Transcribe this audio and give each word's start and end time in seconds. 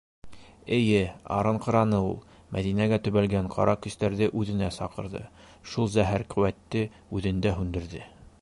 Эйе, 0.77 1.01
арынҡыраны 1.35 1.99
ул. 2.05 2.15
Мәҙинәгә 2.57 2.99
төбәлгән 3.07 3.51
ҡара 3.57 3.77
көстәрҙе 3.85 4.31
үҙенә 4.41 4.71
саҡырҙы, 4.81 5.25
шул 5.75 5.95
зәһәр 5.99 6.29
ҡеүәтте 6.35 6.87
үҙендә 7.19 7.57
һүндерҙе. 7.61 8.07